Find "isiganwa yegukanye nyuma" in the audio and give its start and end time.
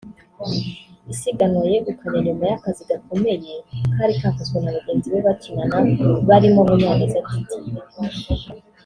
1.13-2.43